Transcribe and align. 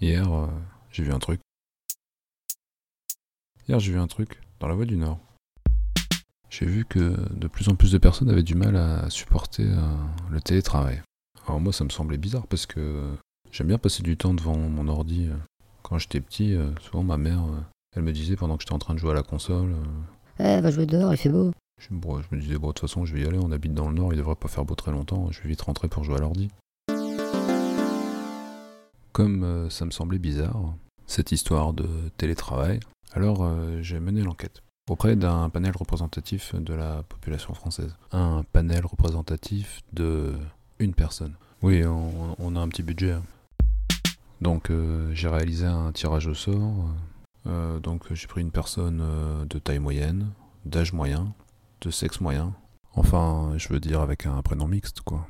Hier, 0.00 0.30
euh, 0.32 0.46
j'ai 0.90 1.02
vu 1.02 1.12
un 1.12 1.18
truc. 1.18 1.40
Hier, 3.68 3.80
j'ai 3.80 3.92
vu 3.92 3.98
un 3.98 4.06
truc 4.06 4.40
dans 4.60 4.68
la 4.68 4.74
voie 4.74 4.84
du 4.84 4.96
Nord. 4.96 5.18
J'ai 6.50 6.66
vu 6.66 6.84
que 6.84 7.16
de 7.34 7.48
plus 7.48 7.68
en 7.68 7.74
plus 7.74 7.92
de 7.92 7.98
personnes 7.98 8.30
avaient 8.30 8.42
du 8.42 8.54
mal 8.54 8.76
à 8.76 9.10
supporter 9.10 9.64
euh, 9.64 9.96
le 10.30 10.40
télétravail. 10.40 11.02
Alors 11.46 11.60
moi, 11.60 11.72
ça 11.72 11.84
me 11.84 11.90
semblait 11.90 12.18
bizarre 12.18 12.46
parce 12.46 12.66
que 12.66 13.14
j'aime 13.50 13.68
bien 13.68 13.78
passer 13.78 14.02
du 14.02 14.16
temps 14.16 14.34
devant 14.34 14.56
mon 14.56 14.88
ordi. 14.88 15.28
Quand 15.82 15.98
j'étais 15.98 16.20
petit, 16.20 16.54
euh, 16.54 16.70
souvent 16.80 17.02
ma 17.02 17.16
mère, 17.16 17.42
euh, 17.44 17.60
elle 17.94 18.02
me 18.02 18.12
disait 18.12 18.36
pendant 18.36 18.56
que 18.56 18.62
j'étais 18.62 18.74
en 18.74 18.78
train 18.78 18.94
de 18.94 18.98
jouer 18.98 19.10
à 19.10 19.14
la 19.14 19.22
console, 19.22 19.72
euh, 20.40 20.58
Eh, 20.58 20.60
va 20.60 20.70
jouer 20.70 20.86
dehors, 20.86 21.12
il 21.12 21.16
fait 21.16 21.28
beau. 21.28 21.52
je, 21.80 21.88
bon, 21.90 22.20
je 22.22 22.34
me 22.34 22.40
disais, 22.40 22.58
bon, 22.58 22.68
de 22.68 22.72
toute 22.72 22.88
façon, 22.88 23.04
je 23.04 23.14
vais 23.14 23.22
y 23.22 23.26
aller, 23.26 23.38
on 23.40 23.52
habite 23.52 23.74
dans 23.74 23.88
le 23.88 23.94
Nord, 23.94 24.12
il 24.12 24.16
devrait 24.16 24.34
pas 24.36 24.48
faire 24.48 24.64
beau 24.64 24.74
très 24.74 24.90
longtemps, 24.92 25.30
je 25.30 25.40
vais 25.42 25.48
vite 25.48 25.62
rentrer 25.62 25.88
pour 25.88 26.04
jouer 26.04 26.16
à 26.16 26.20
l'ordi. 26.20 26.50
Comme 29.16 29.44
euh, 29.44 29.70
ça 29.70 29.86
me 29.86 29.90
semblait 29.92 30.18
bizarre, 30.18 30.74
cette 31.06 31.32
histoire 31.32 31.72
de 31.72 31.88
télétravail, 32.18 32.80
alors 33.14 33.44
euh, 33.44 33.80
j'ai 33.80 33.98
mené 33.98 34.20
l'enquête 34.20 34.62
auprès 34.90 35.16
d'un 35.16 35.48
panel 35.48 35.72
représentatif 35.74 36.54
de 36.54 36.74
la 36.74 37.02
population 37.02 37.54
française. 37.54 37.96
Un 38.12 38.44
panel 38.52 38.84
représentatif 38.84 39.80
de 39.94 40.34
une 40.78 40.92
personne. 40.92 41.32
Oui, 41.62 41.82
on, 41.86 42.56
a 42.56 42.60
un 42.60 42.68
petit 42.68 42.82
budget. 42.82 43.12
hein. 43.12 43.22
Donc 44.42 44.68
euh, 44.68 45.10
j'ai 45.14 45.28
réalisé 45.28 45.64
un 45.64 45.92
tirage 45.92 46.26
au 46.26 46.34
sort. 46.34 46.84
Donc 47.82 48.12
j'ai 48.12 48.26
pris 48.26 48.42
une 48.42 48.50
personne 48.50 49.02
de 49.48 49.58
taille 49.58 49.78
moyenne, 49.78 50.28
d'âge 50.66 50.92
moyen, 50.92 51.32
de 51.80 51.90
sexe 51.90 52.20
moyen. 52.20 52.52
Enfin, 52.92 53.54
je 53.56 53.68
veux 53.68 53.80
dire 53.80 54.02
avec 54.02 54.26
un 54.26 54.42
prénom 54.42 54.68
mixte, 54.68 55.00
quoi. 55.00 55.26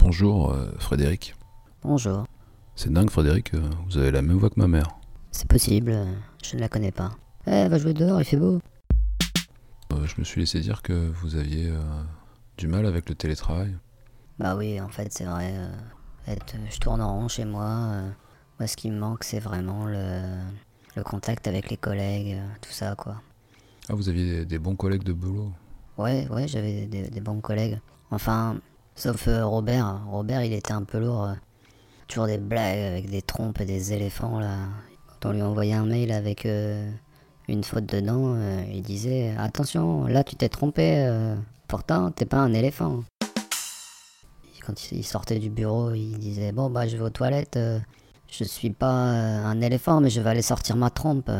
Bonjour, 0.00 0.56
Frédéric. 0.80 1.36
Bonjour. 1.82 2.24
C'est 2.80 2.92
dingue, 2.92 3.10
Frédéric, 3.10 3.54
euh, 3.54 3.70
vous 3.88 3.98
avez 3.98 4.12
la 4.12 4.22
même 4.22 4.36
voix 4.38 4.50
que 4.50 4.60
ma 4.60 4.68
mère. 4.68 4.86
C'est 5.32 5.48
possible, 5.48 5.96
je 6.44 6.54
ne 6.54 6.60
la 6.60 6.68
connais 6.68 6.92
pas. 6.92 7.10
Eh, 7.48 7.66
va 7.66 7.76
jouer 7.76 7.92
dehors, 7.92 8.20
il 8.20 8.24
fait 8.24 8.36
beau. 8.36 8.60
Euh, 9.92 10.06
je 10.06 10.14
me 10.18 10.24
suis 10.24 10.42
laissé 10.42 10.60
dire 10.60 10.80
que 10.82 10.92
vous 10.92 11.34
aviez 11.34 11.70
euh, 11.70 11.80
du 12.56 12.68
mal 12.68 12.86
avec 12.86 13.08
le 13.08 13.16
télétravail. 13.16 13.76
Bah 14.38 14.54
oui, 14.54 14.80
en 14.80 14.86
fait, 14.90 15.12
c'est 15.12 15.24
vrai. 15.24 15.54
euh, 15.56 16.36
je 16.70 16.78
tourne 16.78 17.00
en 17.00 17.18
rond 17.18 17.26
chez 17.26 17.44
moi. 17.44 18.00
moi, 18.60 18.68
ce 18.68 18.76
qui 18.76 18.92
me 18.92 18.98
manque, 19.00 19.24
c'est 19.24 19.40
vraiment 19.40 19.86
le, 19.86 20.22
le 20.94 21.02
contact 21.02 21.48
avec 21.48 21.70
les 21.70 21.76
collègues, 21.76 22.36
tout 22.60 22.70
ça, 22.70 22.94
quoi. 22.94 23.20
Ah, 23.88 23.94
vous 23.94 24.08
aviez 24.08 24.24
des, 24.24 24.44
des 24.44 24.58
bons 24.60 24.76
collègues 24.76 25.02
de 25.02 25.12
boulot. 25.12 25.50
Ouais, 25.96 26.28
ouais, 26.30 26.46
j'avais 26.46 26.86
des, 26.86 27.10
des 27.10 27.20
bons 27.20 27.40
collègues. 27.40 27.80
Enfin, 28.12 28.56
sauf 28.94 29.26
Robert. 29.26 30.00
Robert, 30.06 30.44
il 30.44 30.52
était 30.52 30.72
un 30.72 30.84
peu 30.84 31.00
lourd. 31.00 31.34
Toujours 32.08 32.26
des 32.26 32.38
blagues 32.38 32.78
avec 32.78 33.10
des 33.10 33.22
trompes 33.22 33.60
et 33.60 33.64
des 33.66 33.92
éléphants, 33.92 34.40
là. 34.40 34.56
Quand 35.06 35.30
on 35.30 35.32
lui 35.32 35.42
envoyait 35.42 35.74
un 35.74 35.84
mail 35.84 36.10
avec 36.10 36.46
euh, 36.46 36.90
une 37.48 37.62
faute 37.62 37.86
dedans, 37.86 38.34
euh, 38.36 38.64
il 38.72 38.82
disait 38.82 39.34
Attention, 39.38 40.06
là, 40.06 40.24
tu 40.24 40.34
t'es 40.36 40.48
trompé. 40.48 41.04
euh, 41.06 41.36
pourtant, 41.68 42.10
t'es 42.10 42.24
pas 42.24 42.38
un 42.38 42.54
éléphant. 42.54 43.04
Quand 44.66 44.92
il 44.92 45.04
sortait 45.04 45.38
du 45.38 45.48
bureau, 45.48 45.92
il 45.92 46.18
disait 46.18 46.52
Bon, 46.52 46.68
bah, 46.68 46.86
je 46.86 46.96
vais 46.96 47.02
aux 47.02 47.10
toilettes. 47.10 47.58
je 48.30 48.44
suis 48.44 48.70
pas 48.70 48.86
un 48.86 49.60
éléphant, 49.60 50.00
mais 50.00 50.10
je 50.10 50.20
vais 50.20 50.30
aller 50.30 50.42
sortir 50.42 50.76
ma 50.76 50.90
trompe. 50.90 51.30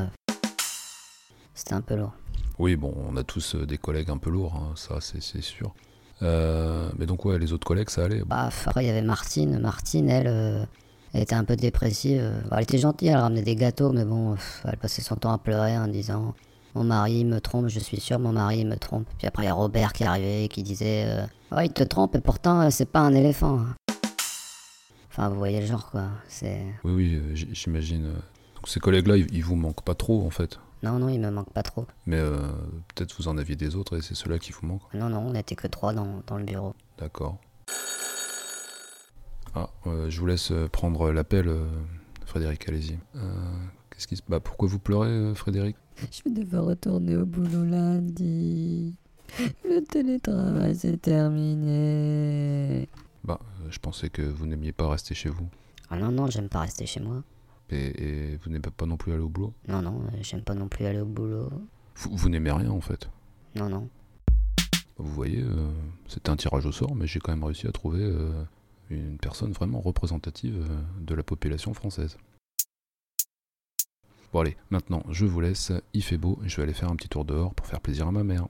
C'était 1.54 1.74
un 1.74 1.82
peu 1.82 1.96
lourd. 1.96 2.12
Oui, 2.58 2.76
bon, 2.76 2.94
on 3.08 3.16
a 3.16 3.22
tous 3.24 3.54
des 3.54 3.78
collègues 3.78 4.10
un 4.10 4.16
peu 4.16 4.30
lourds, 4.30 4.54
hein, 4.56 4.72
ça 4.76 5.00
c'est 5.00 5.42
sûr. 5.42 5.74
Euh, 6.22 6.88
mais 6.98 7.06
donc, 7.06 7.24
ouais, 7.24 7.38
les 7.38 7.52
autres 7.52 7.66
collègues, 7.66 7.90
ça 7.90 8.04
allait. 8.04 8.22
Bah, 8.26 8.50
après, 8.66 8.84
il 8.84 8.86
y 8.88 8.90
avait 8.90 9.02
Martine. 9.02 9.58
Martine, 9.58 10.08
elle, 10.08 10.26
euh, 10.26 10.64
elle 11.12 11.22
était 11.22 11.34
un 11.34 11.44
peu 11.44 11.56
dépressive. 11.56 12.22
Bah, 12.50 12.56
elle 12.58 12.64
était 12.64 12.78
gentille, 12.78 13.08
elle 13.08 13.18
ramenait 13.18 13.42
des 13.42 13.56
gâteaux, 13.56 13.92
mais 13.92 14.04
bon, 14.04 14.36
elle 14.64 14.76
passait 14.76 15.02
son 15.02 15.16
temps 15.16 15.32
à 15.32 15.38
pleurer 15.38 15.78
en 15.78 15.88
disant 15.88 16.34
Mon 16.74 16.84
mari 16.84 17.24
me 17.24 17.40
trompe, 17.40 17.68
je 17.68 17.78
suis 17.78 18.00
sûr, 18.00 18.18
mon 18.18 18.32
mari 18.32 18.64
me 18.64 18.76
trompe. 18.76 19.06
Puis 19.18 19.26
après, 19.26 19.44
il 19.44 19.46
y 19.46 19.50
a 19.50 19.54
Robert 19.54 19.92
qui 19.92 20.04
arrivait 20.04 20.44
et 20.44 20.48
qui 20.48 20.62
disait 20.62 21.04
euh, 21.06 21.56
Ouais, 21.56 21.66
il 21.66 21.72
te 21.72 21.82
trompe 21.84 22.14
et 22.16 22.20
pourtant, 22.20 22.62
euh, 22.62 22.70
c'est 22.70 22.90
pas 22.90 23.00
un 23.00 23.14
éléphant. 23.14 23.60
Enfin, 25.10 25.28
vous 25.30 25.38
voyez 25.38 25.60
le 25.60 25.66
genre, 25.66 25.90
quoi. 25.90 26.04
C'est. 26.28 26.62
Oui, 26.84 26.92
oui, 26.92 27.14
euh, 27.14 27.34
j'imagine. 27.52 28.12
Donc, 28.58 28.68
ces 28.68 28.80
collègues-là, 28.80 29.16
ils, 29.16 29.32
ils 29.34 29.42
vous 29.44 29.56
manquent 29.56 29.84
pas 29.84 29.94
trop, 29.94 30.26
en 30.26 30.30
fait. 30.30 30.60
Non, 30.82 30.98
non, 31.00 31.08
il 31.08 31.18
me 31.20 31.30
manque 31.30 31.52
pas 31.52 31.64
trop. 31.64 31.86
Mais 32.06 32.18
euh, 32.18 32.38
peut-être 32.94 33.16
vous 33.18 33.26
en 33.26 33.36
aviez 33.36 33.56
des 33.56 33.74
autres 33.74 33.96
et 33.96 34.02
c'est 34.02 34.14
ceux-là 34.14 34.38
qui 34.38 34.52
vous 34.52 34.64
manquent. 34.66 34.94
Non, 34.94 35.08
non, 35.08 35.18
on 35.18 35.32
n'était 35.32 35.56
que 35.56 35.66
trois 35.66 35.92
dans, 35.92 36.22
dans 36.26 36.38
le 36.38 36.44
bureau. 36.44 36.74
D'accord. 36.98 37.38
Ah, 39.54 39.70
euh, 39.86 40.08
je 40.08 40.20
vous 40.20 40.26
laisse 40.26 40.52
euh, 40.52 40.68
prendre 40.68 41.10
l'appel, 41.10 41.48
euh, 41.48 41.66
Frédéric, 42.26 42.68
allez-y. 42.68 42.98
Euh, 43.16 43.50
Qu'est-ce 43.90 44.06
qui 44.06 44.16
se... 44.16 44.22
Bah, 44.28 44.38
pourquoi 44.38 44.68
vous 44.68 44.78
pleurez, 44.78 45.08
euh, 45.08 45.34
Frédéric? 45.34 45.76
Je 46.12 46.22
vais 46.24 46.30
devoir 46.30 46.66
retourner 46.66 47.16
au 47.16 47.26
boulot 47.26 47.64
lundi. 47.64 48.96
Le 49.64 49.80
télétravail, 49.82 50.76
c'est 50.76 51.00
terminé. 51.02 52.88
Bah, 53.24 53.40
je 53.68 53.78
pensais 53.80 54.10
que 54.10 54.22
vous 54.22 54.46
n'aimiez 54.46 54.70
pas 54.72 54.88
rester 54.88 55.14
chez 55.14 55.28
vous. 55.28 55.48
Ah 55.90 55.96
non, 55.96 56.12
non, 56.12 56.28
j'aime 56.28 56.48
pas 56.48 56.60
rester 56.60 56.86
chez 56.86 57.00
moi. 57.00 57.24
Et, 57.70 58.32
et 58.32 58.36
vous 58.36 58.50
n'aimez 58.50 58.60
pas 58.60 58.86
non 58.86 58.96
plus 58.96 59.12
aller 59.12 59.22
au 59.22 59.28
boulot. 59.28 59.52
Non, 59.66 59.82
non, 59.82 60.02
euh, 60.02 60.18
j'aime 60.22 60.42
pas 60.42 60.54
non 60.54 60.68
plus 60.68 60.86
aller 60.86 61.00
au 61.00 61.06
boulot. 61.06 61.50
Vous, 61.96 62.16
vous 62.16 62.28
n'aimez 62.28 62.50
rien, 62.50 62.70
en 62.70 62.80
fait. 62.80 63.10
Non, 63.54 63.68
non. 63.68 63.88
Vous 64.96 65.12
voyez, 65.12 65.42
euh, 65.42 65.70
c'était 66.06 66.30
un 66.30 66.36
tirage 66.36 66.66
au 66.66 66.72
sort, 66.72 66.94
mais 66.94 67.06
j'ai 67.06 67.20
quand 67.20 67.32
même 67.32 67.44
réussi 67.44 67.66
à 67.66 67.72
trouver 67.72 68.02
euh, 68.02 68.42
une 68.90 69.18
personne 69.18 69.52
vraiment 69.52 69.80
représentative 69.80 70.66
de 71.00 71.14
la 71.14 71.22
population 71.22 71.74
française. 71.74 72.16
Bon 74.30 74.40
allez, 74.40 74.58
maintenant 74.70 75.02
je 75.08 75.24
vous 75.24 75.40
laisse, 75.40 75.72
il 75.94 76.02
fait 76.02 76.18
beau, 76.18 76.38
je 76.44 76.56
vais 76.56 76.64
aller 76.64 76.74
faire 76.74 76.90
un 76.90 76.96
petit 76.96 77.08
tour 77.08 77.24
dehors 77.24 77.54
pour 77.54 77.66
faire 77.66 77.80
plaisir 77.80 78.08
à 78.08 78.12
ma 78.12 78.24
mère. 78.24 78.48